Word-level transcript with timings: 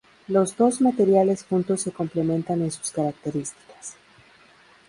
Los 0.27 0.57
dos 0.57 0.81
materiales 0.81 1.43
juntos 1.43 1.81
se 1.81 1.91
complementan 1.91 2.63
en 2.63 2.71
sus 2.71 2.89
características. 2.89 3.97